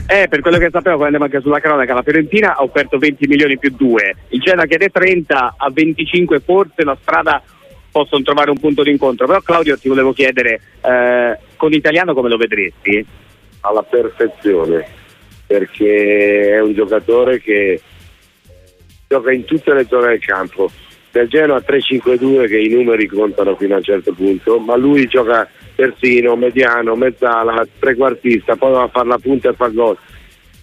eh, 0.08 0.26
per 0.28 0.40
quello 0.40 0.58
che 0.58 0.70
sappiamo, 0.72 0.96
poi 0.96 1.06
andiamo 1.06 1.26
anche 1.26 1.40
sulla 1.40 1.60
cronaca, 1.60 1.94
la 1.94 2.02
Fiorentina 2.02 2.56
ha 2.56 2.62
offerto 2.62 2.98
20 2.98 3.28
milioni 3.28 3.58
più 3.58 3.70
2, 3.70 4.16
il 4.30 4.40
Genoa 4.40 4.66
chiede 4.66 4.88
30 4.88 5.54
a 5.56 5.70
25, 5.70 6.40
forse 6.40 6.82
la 6.82 6.96
strada 7.00 7.40
possono 7.92 8.22
trovare 8.22 8.50
un 8.50 8.58
punto 8.58 8.82
di 8.82 8.90
incontro. 8.90 9.26
Però 9.26 9.40
Claudio 9.40 9.78
ti 9.78 9.88
volevo 9.88 10.12
chiedere, 10.12 10.60
eh, 10.80 11.38
con 11.56 11.72
Italiano 11.72 12.12
come 12.12 12.28
lo 12.28 12.36
vedresti? 12.36 13.04
Alla 13.60 13.82
perfezione, 13.82 14.84
perché 15.46 16.54
è 16.54 16.60
un 16.60 16.74
giocatore 16.74 17.40
che 17.40 17.80
gioca 19.12 19.32
in 19.32 19.44
tutte 19.44 19.74
le 19.74 19.86
zone 19.86 20.10
del 20.10 20.20
campo. 20.20 20.70
Del 21.10 21.26
Genoa 21.26 21.58
3-5-2 21.58 22.46
che 22.46 22.58
i 22.58 22.68
numeri 22.68 23.08
contano 23.08 23.56
fino 23.56 23.74
a 23.74 23.78
un 23.78 23.82
certo 23.82 24.12
punto, 24.12 24.60
ma 24.60 24.76
lui 24.76 25.06
gioca 25.06 25.48
terzino, 25.74 26.36
mediano, 26.36 26.94
mezzala, 26.94 27.66
trequartista, 27.80 28.54
poi 28.54 28.70
va 28.70 28.82
a 28.84 28.88
fare 28.88 29.08
la 29.08 29.18
punta 29.18 29.50
e 29.50 29.54
fa 29.54 29.66
gol. 29.66 29.98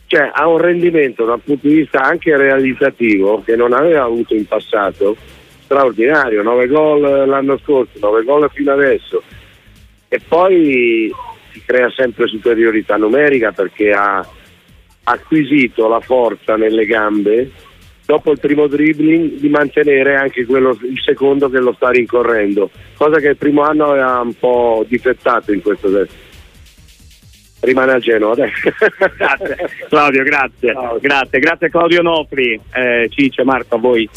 Cioè 0.06 0.32
ha 0.34 0.48
un 0.48 0.60
rendimento 0.60 1.25
dal 1.25 1.42
punto 1.42 1.68
di 1.68 1.75
vista 1.75 2.00
anche 2.00 2.38
realizzativo 2.38 3.44
che 3.44 3.58
non 3.58 3.74
aveva 3.74 4.04
avuto 4.04 4.34
in 4.34 4.48
passato 4.48 5.18
straordinario, 5.66 6.42
9 6.42 6.68
gol 6.68 7.27
l'anno 7.27 7.58
scorso, 7.58 8.00
9 8.00 8.24
gol 8.24 8.50
fino 8.54 8.72
adesso 8.72 9.22
e 10.08 10.22
poi 10.25 11.13
si 11.51 11.62
crea 11.66 11.92
sempre 11.94 12.27
superiorità 12.27 12.96
numerica 12.96 13.51
perché 13.51 13.92
ha, 13.92 14.25
acquisito 15.04 15.89
la 15.89 16.00
forza 16.00 16.56
nelle 16.56 16.86
gambe 16.86 17.51
dopo 18.08 18.32
il 18.32 18.40
primo 18.40 18.68
dribbling 18.68 19.34
di 19.34 19.50
mantenere 19.50 20.16
anche 20.16 20.46
quello, 20.46 20.78
il 20.82 21.00
secondo 21.04 21.50
che 21.50 21.60
lo 21.60 21.74
sta 21.74 21.90
rincorrendo, 21.90 22.72
cosa 22.96 23.20
che 23.20 23.28
il 23.28 23.36
primo 23.36 23.64
anno 23.64 23.92
aveva 23.92 24.22
un 24.22 24.34
po' 24.34 24.86
difettato 24.88 25.52
in 25.52 25.62
questo 25.62 25.92
senso. 25.92 26.26
Rimane 27.60 27.92
a 27.92 28.00
Genova 28.00 28.32
adesso. 28.32 28.70
grazie. 29.18 29.70
Claudio, 29.90 30.24
grazie. 30.24 30.72
Ciao. 30.72 30.98
Grazie, 31.02 31.40
grazie 31.40 31.70
Claudio 31.70 32.02
Nofri, 32.02 32.60
eh, 32.74 33.08
Ciccio, 33.10 33.44
Marco, 33.44 33.76
a 33.76 33.80
voi. 33.80 34.10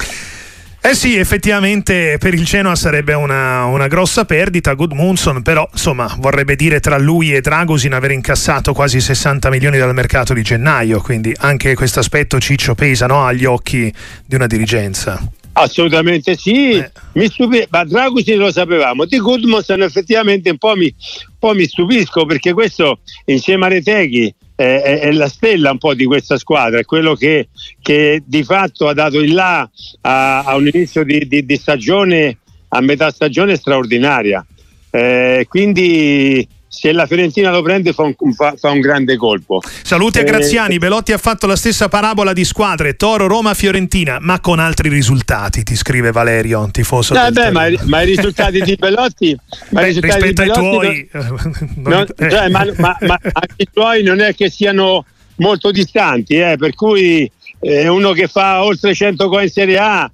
Eh 0.82 0.94
sì, 0.94 1.14
effettivamente 1.16 2.16
per 2.18 2.32
il 2.32 2.42
Genoa 2.42 2.74
sarebbe 2.74 3.12
una, 3.12 3.66
una 3.66 3.86
grossa 3.86 4.24
perdita. 4.24 4.72
Goodmunson, 4.72 5.42
però, 5.42 5.68
insomma, 5.70 6.16
vorrebbe 6.18 6.56
dire 6.56 6.80
tra 6.80 6.96
lui 6.96 7.34
e 7.34 7.42
Dragosin 7.42 7.92
aver 7.92 8.12
incassato 8.12 8.72
quasi 8.72 8.98
60 8.98 9.50
milioni 9.50 9.76
dal 9.76 9.92
mercato 9.92 10.32
di 10.32 10.40
gennaio. 10.40 11.02
Quindi 11.02 11.34
anche 11.40 11.74
questo 11.74 12.00
aspetto 12.00 12.40
Ciccio 12.40 12.74
pesa 12.74 13.06
no, 13.06 13.26
agli 13.26 13.44
occhi 13.44 13.92
di 14.24 14.34
una 14.34 14.46
dirigenza. 14.46 15.20
Assolutamente 15.52 16.34
sì, 16.34 16.70
eh. 16.70 16.90
mi 17.12 17.26
stupi- 17.26 17.66
ma 17.68 17.84
Dragosin 17.84 18.38
lo 18.38 18.50
sapevamo, 18.50 19.04
di 19.04 19.18
Goodmanson 19.18 19.82
effettivamente 19.82 20.48
un 20.48 20.58
po' 20.58 20.76
mi, 20.76 20.86
un 20.86 21.34
po' 21.38 21.52
mi 21.52 21.66
stupisco 21.66 22.24
perché 22.24 22.54
questo 22.54 23.00
insieme 23.26 23.66
a 23.66 23.68
Reteghi 23.68 24.32
è, 24.60 25.00
è, 25.00 25.12
la 25.12 25.28
stella 25.28 25.70
un 25.70 25.78
po' 25.78 25.94
di 25.94 26.04
questa 26.04 26.36
squadra, 26.36 26.78
è 26.78 26.84
quello 26.84 27.14
che, 27.14 27.48
che 27.80 28.22
di 28.26 28.44
fatto 28.44 28.88
ha 28.88 28.92
dato 28.92 29.18
il 29.18 29.32
là 29.32 29.68
a, 30.02 30.42
a 30.42 30.54
un 30.56 30.66
inizio 30.66 31.02
di, 31.02 31.26
di, 31.26 31.46
di, 31.46 31.56
stagione, 31.56 32.38
a 32.68 32.80
metà 32.82 33.10
stagione 33.10 33.56
straordinaria. 33.56 34.44
Eh, 34.90 35.46
quindi 35.48 36.46
se 36.72 36.92
la 36.92 37.04
Fiorentina 37.04 37.50
lo 37.50 37.62
prende 37.62 37.92
fa 37.92 38.04
un, 38.04 38.14
fa, 38.32 38.54
fa 38.56 38.70
un 38.70 38.78
grande 38.78 39.16
colpo. 39.16 39.60
Saluti 39.82 40.18
a 40.18 40.20
eh, 40.20 40.24
Graziani, 40.24 40.78
Belotti 40.78 41.10
ha 41.10 41.18
fatto 41.18 41.48
la 41.48 41.56
stessa 41.56 41.88
parabola 41.88 42.32
di 42.32 42.44
squadre, 42.44 42.94
Toro, 42.94 43.26
Roma, 43.26 43.54
Fiorentina, 43.54 44.18
ma 44.20 44.38
con 44.38 44.60
altri 44.60 44.88
risultati, 44.88 45.64
ti 45.64 45.74
scrive 45.74 46.12
Valerio, 46.12 46.60
un 46.60 46.70
tifoso. 46.70 47.12
Eh 47.12 47.32
beh, 47.32 47.50
ma, 47.50 47.66
ma, 47.86 48.02
i 48.02 48.06
risultati 48.14 48.60
di 48.60 48.76
Belotti, 48.76 49.36
ma 49.70 49.80
beh, 49.80 49.86
risultati 49.88 50.22
rispetto 50.22 50.42
di 50.42 50.48
Belotti 50.48 50.86
ai 50.86 51.08
tuoi... 51.10 51.32
Non, 51.74 51.90
non, 51.90 52.06
eh. 52.16 52.30
cioè, 52.30 52.48
ma, 52.48 52.64
ma, 52.76 52.96
ma 53.00 53.18
anche 53.20 53.54
i 53.56 53.68
tuoi 53.72 54.04
non 54.04 54.20
è 54.20 54.32
che 54.36 54.48
siano 54.48 55.04
molto 55.36 55.72
distanti, 55.72 56.36
eh, 56.36 56.54
per 56.56 56.74
cui 56.74 57.28
eh, 57.58 57.88
uno 57.88 58.12
che 58.12 58.28
fa 58.28 58.62
oltre 58.62 58.94
100 58.94 59.28
gol 59.28 59.42
in 59.42 59.50
Serie 59.50 59.78
A 59.78 60.10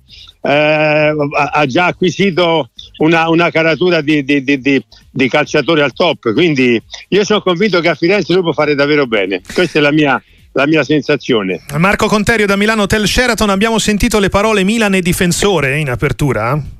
eh, 0.46 1.14
ha 1.52 1.66
già 1.66 1.86
acquisito 1.86 2.70
una, 2.98 3.28
una 3.28 3.50
caratura 3.50 4.00
di, 4.00 4.22
di, 4.22 4.44
di, 4.44 4.84
di, 5.10 5.28
calciatore 5.28 5.82
al 5.82 5.92
top. 5.92 6.32
Quindi 6.32 6.80
io 7.08 7.24
sono 7.24 7.42
convinto 7.42 7.80
che 7.80 7.88
a 7.88 7.94
Firenze 7.94 8.32
lui 8.32 8.42
può 8.42 8.52
fare 8.52 8.74
davvero 8.74 9.06
bene. 9.06 9.40
Questa 9.52 9.78
è 9.78 9.82
la 9.82 9.92
mia, 9.92 10.22
la 10.52 10.66
mia 10.66 10.84
sensazione. 10.84 11.64
Marco 11.78 12.06
Conterio 12.06 12.46
da 12.46 12.56
Milano 12.56 12.82
Hotel 12.82 13.06
Sheraton, 13.06 13.50
abbiamo 13.50 13.78
sentito 13.78 14.18
le 14.18 14.28
parole 14.28 14.62
Milan 14.62 14.94
e 14.94 15.00
difensore 15.00 15.78
in 15.78 15.90
apertura? 15.90 16.74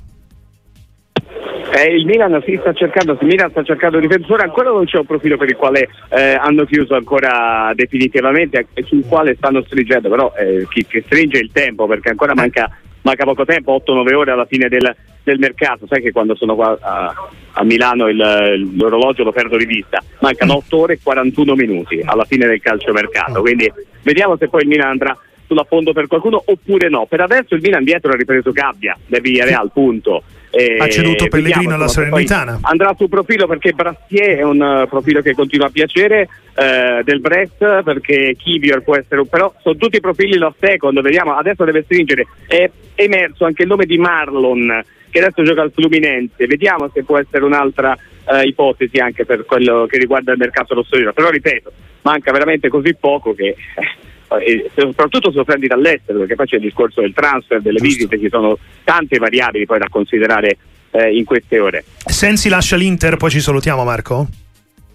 Eh, 1.77 1.93
il 1.95 2.05
Milan 2.05 2.41
si 2.45 2.57
sta 2.59 2.73
cercando, 2.73 3.17
il 3.19 3.27
Milan 3.27 3.51
sta 3.51 3.61
cercando 3.61 3.99
difensore, 3.99 4.43
ancora 4.43 4.71
non 4.71 4.85
c'è 4.85 4.97
un 4.97 5.05
profilo 5.05 5.37
per 5.37 5.49
il 5.49 5.57
quale 5.57 5.89
eh, 6.09 6.33
hanno 6.33 6.65
chiuso 6.65 6.95
ancora 6.95 7.71
definitivamente 7.75 8.67
e 8.73 8.83
sul 8.83 9.05
quale 9.05 9.35
stanno 9.35 9.61
stringendo, 9.63 10.09
però 10.09 10.33
eh, 10.35 10.65
chi, 10.69 10.85
chi, 10.87 11.03
stringe 11.05 11.37
il 11.37 11.51
tempo 11.51 11.85
perché 11.85 12.09
ancora 12.09 12.33
manca, 12.33 12.71
manca 13.07 13.23
poco 13.23 13.45
tempo, 13.45 13.81
8-9 13.85 14.13
ore 14.13 14.31
alla 14.31 14.45
fine 14.45 14.67
del, 14.67 14.93
del, 15.23 15.39
mercato, 15.39 15.87
sai 15.87 16.01
che 16.01 16.11
quando 16.11 16.35
sono 16.35 16.55
qua 16.55 16.77
a, 16.79 17.13
a 17.53 17.63
Milano 17.63 18.07
il, 18.09 18.73
l'orologio 18.75 19.23
lo 19.23 19.31
perdo 19.31 19.55
di 19.55 19.65
vista, 19.65 20.03
mancano 20.19 20.57
8 20.57 20.77
ore 20.77 20.93
e 20.93 20.99
41 21.01 21.55
minuti 21.55 22.01
alla 22.03 22.25
fine 22.25 22.47
del 22.47 22.59
calciomercato, 22.59 23.39
quindi 23.39 23.71
vediamo 24.03 24.35
se 24.35 24.49
poi 24.49 24.63
il 24.63 24.67
Milan 24.67 24.89
andrà 24.89 25.17
sull'affondo 25.47 25.93
per 25.93 26.07
qualcuno 26.07 26.41
oppure 26.45 26.89
no. 26.89 27.05
Per 27.05 27.21
adesso 27.21 27.55
il 27.55 27.61
Milan 27.61 27.85
dietro 27.85 28.11
ha 28.11 28.15
ripreso 28.15 28.51
Gabbia 28.51 28.97
del 29.05 29.21
Villarreal, 29.21 29.71
punto. 29.71 30.23
E 30.49 30.77
ha 30.79 30.87
ceduto 30.89 31.27
Pellegrino 31.27 31.75
alla 31.75 31.87
Salernitana. 31.87 32.59
Andrà 32.61 32.93
sul 32.97 33.09
profilo 33.09 33.47
perché 33.47 33.73
Brassier 33.73 34.37
è 34.37 34.43
un 34.43 34.59
uh, 34.59 34.87
profilo 34.87 35.21
che 35.21 35.33
continua 35.33 35.67
a 35.67 35.69
piacere, 35.69 36.27
uh, 36.55 37.03
del 37.03 37.19
Brest 37.19 37.83
perché 37.83 38.35
Kivior 38.37 38.81
può 38.81 38.95
essere 38.95 39.21
un... 39.21 39.27
però 39.27 39.53
sono 39.61 39.75
tutti 39.75 39.99
profili 39.99 40.37
lo 40.37 40.55
second, 40.59 40.99
vediamo, 41.01 41.35
adesso 41.35 41.63
deve 41.65 41.83
stringere. 41.83 42.27
È 42.47 42.69
emerso 42.95 43.45
anche 43.45 43.63
il 43.63 43.67
nome 43.67 43.85
di 43.85 43.97
Marlon 43.97 44.83
che 45.09 45.19
adesso 45.19 45.43
gioca 45.43 45.61
al 45.61 45.71
Fluminense, 45.71 46.47
vediamo 46.47 46.89
se 46.93 47.03
può 47.03 47.17
essere 47.17 47.43
un'altra 47.43 47.97
uh, 48.25 48.45
ipotesi 48.45 48.97
anche 48.97 49.25
per 49.25 49.45
quello 49.45 49.85
che 49.85 49.97
riguarda 49.97 50.31
il 50.31 50.37
mercato 50.37 50.73
rossonero, 50.73 51.13
però 51.13 51.29
ripeto, 51.29 51.71
manca 52.01 52.31
veramente 52.31 52.69
così 52.69 52.95
poco 52.99 53.33
che... 53.33 53.47
Eh, 53.47 54.15
e 54.39 54.69
soprattutto 54.75 55.31
se 55.31 55.37
lo 55.37 55.43
prendi 55.43 55.67
dall'estero, 55.67 56.19
perché 56.19 56.35
poi 56.35 56.45
c'è 56.45 56.55
il 56.55 56.61
discorso 56.61 57.01
del 57.01 57.13
transfer, 57.13 57.61
delle 57.61 57.79
Giusto. 57.79 57.95
visite, 58.07 58.19
ci 58.19 58.29
sono 58.29 58.57
tante 58.83 59.17
variabili 59.17 59.65
poi 59.65 59.79
da 59.79 59.87
considerare 59.89 60.57
eh, 60.91 61.15
in 61.15 61.25
queste 61.25 61.59
ore. 61.59 61.83
Sensi 62.05 62.49
lascia 62.49 62.75
l'Inter, 62.75 63.17
poi 63.17 63.29
ci 63.29 63.39
salutiamo 63.39 63.83
Marco? 63.83 64.27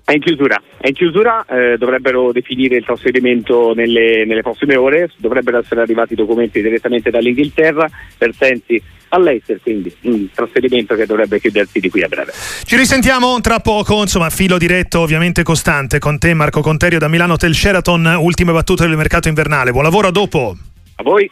È 0.05 0.13
in 0.13 0.21
chiusura, 0.21 0.61
è 0.79 0.89
in 0.89 0.95
chiusura 0.95 1.45
eh, 1.47 1.77
dovrebbero 1.79 2.33
definire 2.33 2.77
il 2.77 2.85
trasferimento 2.85 3.73
nelle, 3.73 4.25
nelle, 4.25 4.43
prossime 4.43 4.77
ore, 4.77 5.11
dovrebbero 5.17 5.59
essere 5.59 5.81
arrivati 5.81 6.15
i 6.15 6.17
documenti 6.17 6.61
direttamente 6.61 7.11
dall'Inghilterra 7.11 7.89
per 8.19 8.35
Sensi 8.35 8.83
all'Eister, 9.09 9.61
quindi 9.63 9.95
un 10.03 10.29
trasferimento 10.35 10.95
che 10.95 11.07
dovrebbe 11.07 11.39
chiudersi 11.39 11.79
di 11.79 11.89
qui 11.89 12.03
a 12.03 12.09
breve. 12.09 12.33
Ci 12.65 12.77
risentiamo 12.77 13.41
tra 13.41 13.61
poco, 13.61 14.01
insomma, 14.01 14.29
filo 14.31 14.59
diretto 14.59 15.01
ovviamente 15.01 15.43
costante 15.43 15.99
con 15.99 16.19
te 16.19 16.35
Marco 16.35 16.61
Conterio 16.63 16.99
da 16.99 17.09
Milano 17.09 17.35
Hotel 17.35 17.55
Sheraton, 17.55 18.17
ultime 18.19 18.53
battute 18.53 18.87
del 18.87 18.97
mercato 18.97 19.29
invernale. 19.29 19.71
Buon 19.71 19.85
lavoro 19.85 20.09
a 20.09 20.11
dopo. 20.11 20.57
A 20.97 21.03
voi. 21.03 21.31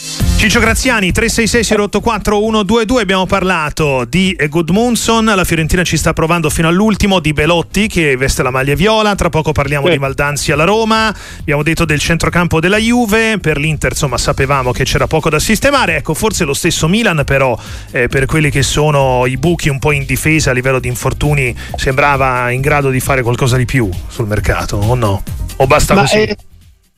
Ciccio 0.00 0.60
Graziani 0.60 1.10
366 1.10 1.76
084 1.76 2.38
122 2.38 3.02
abbiamo 3.02 3.26
parlato 3.26 4.04
di 4.04 4.36
Goodmunson 4.48 5.24
la 5.24 5.42
Fiorentina 5.42 5.82
ci 5.82 5.96
sta 5.96 6.12
provando 6.12 6.48
fino 6.50 6.68
all'ultimo 6.68 7.18
di 7.18 7.32
Belotti 7.32 7.88
che 7.88 8.16
veste 8.16 8.44
la 8.44 8.52
maglia 8.52 8.76
viola 8.76 9.16
tra 9.16 9.28
poco 9.30 9.50
parliamo 9.50 9.86
sì. 9.86 9.92
di 9.94 9.98
Maldanzi 9.98 10.52
alla 10.52 10.62
Roma 10.62 11.12
abbiamo 11.40 11.64
detto 11.64 11.84
del 11.84 11.98
centrocampo 11.98 12.60
della 12.60 12.76
Juve 12.76 13.38
per 13.40 13.58
l'Inter 13.58 13.90
insomma 13.90 14.16
sapevamo 14.16 14.70
che 14.70 14.84
c'era 14.84 15.08
poco 15.08 15.30
da 15.30 15.40
sistemare 15.40 15.96
ecco 15.96 16.14
forse 16.14 16.44
lo 16.44 16.54
stesso 16.54 16.86
Milan 16.86 17.24
però 17.26 17.58
eh, 17.90 18.06
per 18.06 18.26
quelli 18.26 18.50
che 18.50 18.62
sono 18.62 19.26
i 19.26 19.36
buchi 19.36 19.68
un 19.68 19.80
po' 19.80 19.90
in 19.90 20.04
difesa 20.04 20.50
a 20.50 20.52
livello 20.52 20.78
di 20.78 20.86
infortuni 20.86 21.52
sembrava 21.74 22.52
in 22.52 22.60
grado 22.60 22.90
di 22.90 23.00
fare 23.00 23.22
qualcosa 23.22 23.56
di 23.56 23.64
più 23.64 23.90
sul 24.06 24.28
mercato 24.28 24.76
o 24.76 24.94
no? 24.94 25.20
o 25.56 25.66
basta 25.66 25.94
Ma 25.94 26.02
così? 26.02 26.18
È 26.18 26.36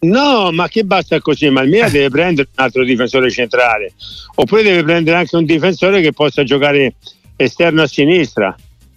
No, 0.02 0.50
ma 0.50 0.66
che 0.69 0.85
basta 0.85 1.21
così? 1.21 1.50
Ma 1.50 1.61
il 1.61 1.69
Milan 1.69 1.92
deve 1.92 2.09
prendere 2.09 2.49
un 2.57 2.64
altro 2.64 2.85
difensore 2.85 3.30
centrale, 3.30 3.92
oppure 4.37 4.62
deve 4.62 4.83
prendere 4.83 5.19
anche 5.19 5.37
un 5.37 5.45
difensore 5.45 6.00
che 6.00 6.12
possa 6.12 6.42
giocare 6.42 6.95
esterno 7.37 7.83
a 7.83 7.87
sinistra, 7.87 8.57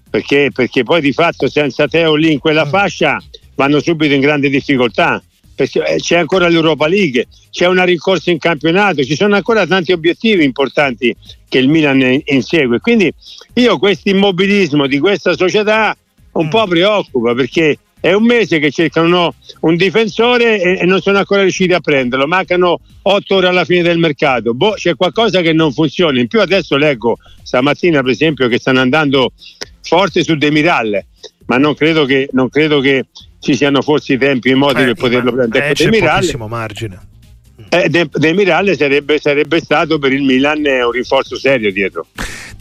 perché, 0.10 0.52
perché 0.54 0.84
poi 0.84 1.02
di 1.02 1.12
fatto 1.12 1.50
senza 1.50 1.90
Teo 1.90 2.16
lì 2.16 2.32
in 2.32 2.40
quella 2.40 2.66
mm. 2.66 2.70
fascia 2.70 3.22
vanno 3.56 3.82
subito 3.82 4.14
in 4.14 4.22
grande 4.22 4.50
difficoltà. 4.50 5.22
Perché 5.56 5.86
eh, 5.86 5.96
c'è 5.98 6.18
ancora 6.18 6.48
l'Europa 6.48 6.88
League, 6.88 7.28
c'è 7.52 7.68
una 7.68 7.84
rincorsa 7.84 8.32
in 8.32 8.40
campionato, 8.40 9.04
ci 9.04 9.16
sono 9.16 9.36
ancora 9.36 9.68
tanti 9.68 9.92
obiettivi 9.92 10.44
importanti 10.44 11.14
che 11.50 11.58
il 11.58 11.68
Milan 11.68 12.22
insegue. 12.26 12.80
Quindi 12.80 13.14
io 13.56 13.78
questo 13.78 14.10
immobilismo 14.10 14.88
di 14.88 15.00
questa 15.00 15.36
società 15.36 15.96
un 16.32 16.46
mm. 16.46 16.50
po' 16.50 16.66
preoccupa 16.66 17.34
perché 17.36 17.78
è 18.04 18.12
un 18.12 18.26
mese 18.26 18.60
che 18.60 18.70
cercano 18.70 19.34
un 19.62 19.78
difensore 19.78 20.62
e, 20.62 20.80
e, 20.82 20.86
non 20.86 21.00
sono 21.00 21.20
ancora 21.20 21.44
riusciti 21.44 21.72
a 21.72 21.80
prenderlo. 21.80 22.28
Mancano 22.28 22.82
otto 23.04 23.36
ore 23.36 23.48
alla 23.48 23.64
fine 23.64 23.82
del 23.82 23.98
mercato. 23.98 24.54
Boh, 24.54 24.74
c'è 24.74 24.94
qualcosa 24.98 25.40
che 25.40 25.54
non 25.54 25.72
funziona. 25.72 26.20
In 26.20 26.28
più 26.28 26.42
adesso 26.42 26.76
leggo 26.76 27.16
stamattina, 27.42 28.02
per 28.02 28.12
esempio, 28.12 28.50
che 28.50 28.60
stanno 28.60 28.82
andando 28.82 29.32
forte 29.82 30.22
su 30.22 30.36
Demiral, 30.36 31.02
ma 31.46 31.56
non 31.56 31.76
credo 31.76 32.04
che, 32.04 32.28
non 32.34 32.50
credo 32.50 32.82
che 32.82 33.06
ci 33.40 33.56
siano 33.56 33.82
forse 33.82 34.16
i 34.16 34.18
tempi 34.18 34.50
e 34.50 34.52
i 34.52 34.56
modi 34.56 34.82
eh, 34.82 34.86
per 34.88 34.96
poterlo 34.96 35.32
prendere. 35.32 35.70
Eh, 35.70 35.74
c'è 35.74 35.86
Demiral, 35.86 36.16
pochissimo 36.16 36.50
margine. 36.50 37.00
Eh, 37.70 37.88
De, 37.88 38.10
De 38.12 38.76
sarebbe, 38.76 39.18
sarebbe, 39.18 39.62
stato 39.62 39.98
per 39.98 40.12
il 40.12 40.24
Milan 40.24 40.58
un 40.58 40.92
rinforzo 40.92 41.38
serio 41.38 41.72
dietro. 41.72 42.08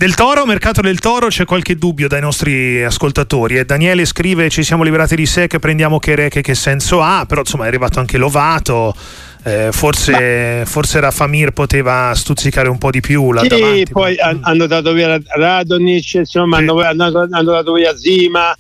Del 0.03 0.17
Toro, 0.17 0.45
mercato 0.47 0.81
del 0.81 0.99
Toro, 0.99 1.29
c'è 1.29 1.45
qualche 1.45 1.77
dubbio 1.77 2.09
dai 2.09 2.21
nostri 2.21 2.83
ascoltatori. 2.83 3.59
Eh, 3.59 3.65
Daniele 3.65 4.05
scrive: 4.05 4.51
Ci 4.51 4.65
siamo 4.65 4.83
liberati 4.83 5.15
di 5.15 5.27
sé, 5.27 5.47
che 5.47 5.61
prendiamo 5.61 6.01
Chereche, 6.01 6.41
che 6.41 6.57
senso 6.57 7.01
ha? 7.01 7.25
Però 7.25 7.43
insomma 7.43 7.67
è 7.67 7.69
arrivato 7.69 8.01
anche 8.01 8.19
Lovato. 8.19 8.97
Eh, 9.45 9.69
forse, 9.71 10.65
forse 10.67 10.99
Rafamir 10.99 11.53
poteva 11.53 12.13
stuzzicare 12.17 12.69
un 12.69 12.79
po' 12.79 12.91
di 12.91 12.99
più 12.99 13.31
là 13.31 13.43
sì, 13.43 13.47
davanti. 13.47 13.93
poi 13.93 14.15
mm. 14.15 14.39
hanno 14.41 14.67
dato 14.67 14.93
via 14.93 15.21
Radonic, 15.25 16.15
insomma, 16.15 16.57
sì. 16.57 16.63
hanno, 16.65 16.81
hanno, 16.81 17.29
hanno 17.31 17.53
dato 17.53 17.73
via 17.75 17.97
Zima 17.97 18.57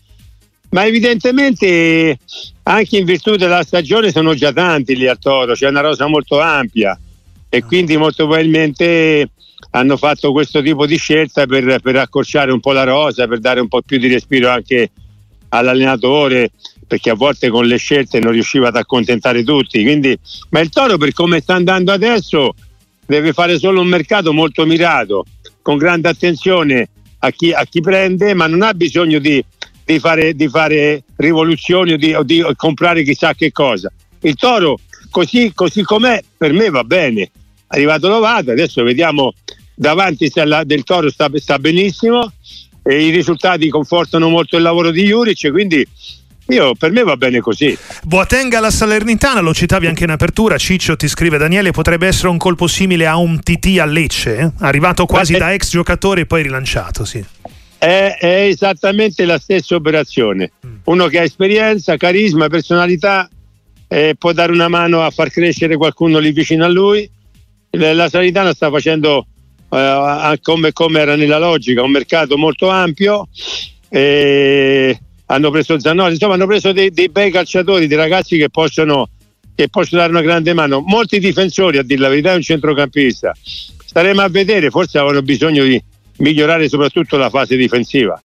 ma 0.70 0.86
evidentemente 0.86 2.18
anche 2.62 2.98
in 2.98 3.04
virtù 3.04 3.34
della 3.34 3.64
stagione 3.64 4.12
sono 4.12 4.34
già 4.34 4.52
tanti 4.52 4.94
lì 4.94 5.08
al 5.08 5.18
Toro, 5.18 5.54
c'è 5.54 5.66
una 5.66 5.80
rosa 5.80 6.06
molto 6.06 6.38
ampia 6.38 6.96
e 7.48 7.62
mm. 7.64 7.66
quindi 7.66 7.96
molto 7.96 8.26
probabilmente 8.26 9.28
hanno 9.74 9.96
fatto 9.96 10.32
questo 10.32 10.62
tipo 10.62 10.86
di 10.86 10.96
scelta 10.96 11.46
per, 11.46 11.80
per 11.80 11.96
accorciare 11.96 12.52
un 12.52 12.60
po' 12.60 12.72
la 12.72 12.84
rosa, 12.84 13.26
per 13.26 13.38
dare 13.38 13.60
un 13.60 13.68
po' 13.68 13.80
più 13.82 13.98
di 13.98 14.08
respiro 14.08 14.50
anche 14.50 14.90
all'allenatore, 15.48 16.50
perché 16.86 17.10
a 17.10 17.14
volte 17.14 17.48
con 17.48 17.64
le 17.64 17.76
scelte 17.78 18.20
non 18.20 18.32
riusciva 18.32 18.68
ad 18.68 18.76
accontentare 18.76 19.42
tutti. 19.44 19.82
Quindi, 19.82 20.18
ma 20.50 20.60
il 20.60 20.68
Toro 20.68 20.98
per 20.98 21.12
come 21.12 21.40
sta 21.40 21.54
andando 21.54 21.90
adesso 21.90 22.54
deve 23.06 23.32
fare 23.32 23.58
solo 23.58 23.80
un 23.80 23.88
mercato 23.88 24.32
molto 24.32 24.66
mirato, 24.66 25.24
con 25.62 25.78
grande 25.78 26.08
attenzione 26.08 26.88
a 27.20 27.30
chi, 27.30 27.52
a 27.52 27.64
chi 27.64 27.80
prende, 27.80 28.34
ma 28.34 28.46
non 28.46 28.60
ha 28.62 28.74
bisogno 28.74 29.18
di, 29.18 29.42
di, 29.86 29.98
fare, 29.98 30.34
di 30.34 30.48
fare, 30.48 31.04
rivoluzioni 31.16 31.92
o 31.92 31.96
di, 31.96 32.12
o 32.12 32.22
di, 32.22 32.44
comprare 32.56 33.02
chissà 33.04 33.34
che 33.34 33.52
cosa. 33.52 33.90
Il 34.20 34.34
Toro 34.34 34.78
così, 35.10 35.52
così 35.54 35.82
com'è 35.82 36.22
per 36.36 36.52
me 36.52 36.68
va 36.68 36.84
bene. 36.84 37.30
Arrivato 37.68 38.06
Lovato, 38.08 38.50
adesso 38.50 38.82
vediamo 38.82 39.32
davanti 39.74 40.30
del 40.64 40.84
Toro 40.84 41.10
sta, 41.10 41.30
sta 41.34 41.58
benissimo 41.58 42.32
e 42.82 43.06
i 43.06 43.10
risultati 43.10 43.68
confortano 43.68 44.28
molto 44.28 44.56
il 44.56 44.62
lavoro 44.62 44.90
di 44.90 45.04
Juric, 45.04 45.50
quindi 45.50 45.86
io, 46.48 46.74
per 46.74 46.90
me 46.90 47.02
va 47.02 47.16
bene 47.16 47.40
così. 47.40 47.76
Boatenga 48.02 48.58
alla 48.58 48.70
Salernitana, 48.70 49.40
lo 49.40 49.54
citavi 49.54 49.86
anche 49.86 50.04
in 50.04 50.10
apertura. 50.10 50.58
Ciccio 50.58 50.96
ti 50.96 51.06
scrive: 51.06 51.38
Daniele, 51.38 51.70
potrebbe 51.70 52.06
essere 52.06 52.28
un 52.28 52.36
colpo 52.36 52.66
simile 52.66 53.06
a 53.06 53.16
un 53.16 53.40
TT 53.40 53.78
a 53.78 53.84
Lecce, 53.84 54.36
eh? 54.36 54.50
arrivato 54.58 55.06
quasi 55.06 55.32
Beh, 55.32 55.38
da 55.38 55.52
ex 55.52 55.70
giocatore 55.70 56.22
e 56.22 56.26
poi 56.26 56.42
rilanciato. 56.42 57.04
Sì. 57.04 57.24
È, 57.78 58.16
è, 58.18 58.26
esattamente 58.46 59.24
la 59.24 59.38
stessa 59.38 59.76
operazione. 59.76 60.52
Mm. 60.66 60.74
Uno 60.84 61.06
che 61.06 61.20
ha 61.20 61.22
esperienza, 61.22 61.96
carisma, 61.96 62.48
personalità, 62.48 63.28
eh, 63.88 64.14
può 64.18 64.32
dare 64.32 64.52
una 64.52 64.68
mano 64.68 65.02
a 65.02 65.10
far 65.10 65.30
crescere 65.30 65.76
qualcuno 65.76 66.18
lì 66.18 66.32
vicino 66.32 66.64
a 66.64 66.68
lui. 66.68 67.08
La 67.70 68.08
Salernitana 68.08 68.52
sta 68.52 68.68
facendo 68.68 69.26
eh, 69.72 70.38
come, 70.42 70.72
come, 70.72 71.00
era 71.00 71.16
nella 71.16 71.38
logica, 71.38 71.82
un 71.82 71.90
mercato 71.90 72.36
molto 72.36 72.68
ampio. 72.68 73.28
E 73.88 74.98
hanno 75.26 75.50
preso 75.50 75.78
Zanotti, 75.78 76.12
insomma 76.12 76.34
hanno 76.34 76.46
preso 76.46 76.72
dei, 76.72 76.90
dei 76.90 77.08
bei 77.08 77.30
calciatori, 77.30 77.86
dei 77.86 77.96
ragazzi 77.96 78.36
che 78.36 78.50
possono, 78.50 79.08
che 79.54 79.68
possono 79.68 80.00
dare 80.00 80.12
una 80.12 80.22
grande 80.22 80.52
mano. 80.52 80.80
Molti 80.80 81.18
difensori, 81.18 81.78
a 81.78 81.82
dire 81.82 82.00
la 82.00 82.08
verità, 82.08 82.32
è 82.32 82.36
un 82.36 82.42
centrocampista. 82.42 83.34
Staremo 83.42 84.20
a 84.20 84.28
vedere, 84.28 84.70
forse 84.70 84.98
avevano 84.98 85.22
bisogno 85.22 85.64
di 85.64 85.82
migliorare 86.18 86.68
soprattutto 86.68 87.16
la 87.16 87.30
fase 87.30 87.56
difensiva. 87.56 88.20